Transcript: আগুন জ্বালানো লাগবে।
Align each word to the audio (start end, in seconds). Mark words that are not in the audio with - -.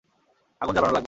আগুন 0.61 0.73
জ্বালানো 0.73 0.87
লাগবে। 0.87 0.99